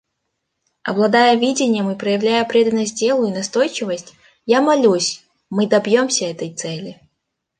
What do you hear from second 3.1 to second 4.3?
и настойчивость,